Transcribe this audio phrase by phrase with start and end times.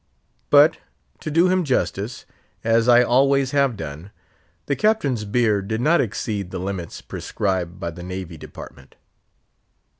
[0.49, 0.79] But,
[1.19, 7.01] to do him justice—as I always have done—the Captain's beard did not exceed the limits
[7.01, 8.95] prescribed by the Navy Department.